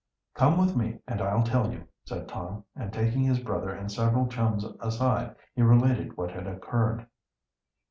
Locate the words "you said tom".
1.71-2.63